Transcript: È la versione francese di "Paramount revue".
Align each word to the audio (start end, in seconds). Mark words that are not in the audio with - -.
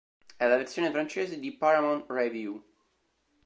È 0.35 0.47
la 0.47 0.57
versione 0.57 0.89
francese 0.89 1.37
di 1.37 1.55
"Paramount 1.55 2.05
revue". 2.09 2.59